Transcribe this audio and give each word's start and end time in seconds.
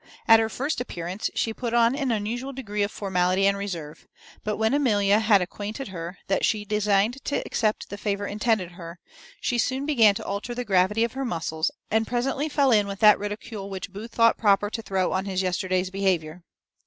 At 0.27 0.39
her 0.39 0.49
first 0.49 0.81
appearance 0.81 1.29
she 1.35 1.53
put 1.53 1.75
on 1.75 1.93
an 1.95 2.09
unusual 2.11 2.53
degree 2.53 2.81
of 2.81 2.89
formality 2.91 3.45
and 3.45 3.55
reserve; 3.55 4.07
but 4.43 4.57
when 4.57 4.73
Amelia 4.73 5.19
had 5.19 5.43
acquainted 5.43 5.89
her 5.89 6.17
that 6.25 6.43
she 6.43 6.65
designed 6.65 7.23
to 7.25 7.45
accept 7.45 7.91
the 7.91 7.99
favour 7.99 8.25
intended 8.25 8.71
her, 8.71 8.99
she 9.39 9.59
soon 9.59 9.85
began 9.85 10.15
to 10.15 10.25
alter 10.25 10.55
the 10.55 10.65
gravity 10.65 11.03
of 11.03 11.13
her 11.13 11.23
muscles, 11.23 11.69
and 11.91 12.07
presently 12.07 12.49
fell 12.49 12.71
in 12.71 12.87
with 12.87 12.99
that 13.01 13.19
ridicule 13.19 13.69
which 13.69 13.93
Booth 13.93 14.13
thought 14.15 14.39
proper 14.39 14.71
to 14.71 14.81
throw 14.81 15.11
on 15.11 15.25
his 15.25 15.43
yesterday's 15.43 15.91
behaviour. 15.91 16.41